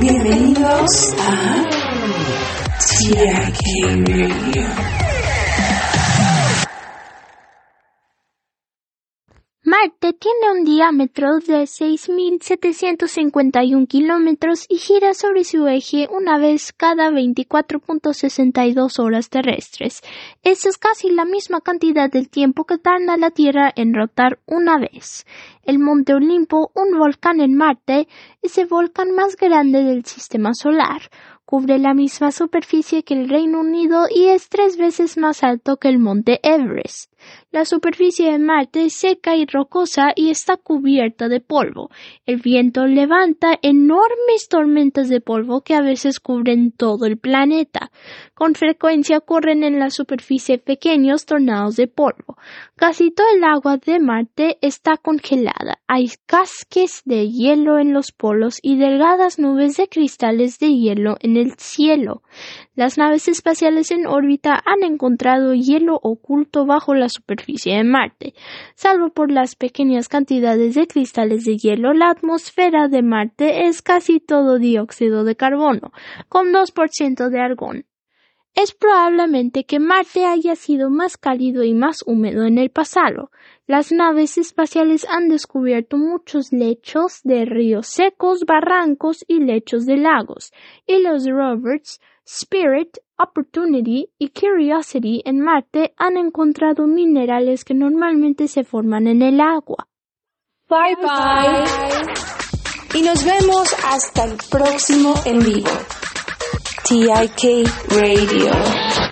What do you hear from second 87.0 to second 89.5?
de ríos secos, barrancos y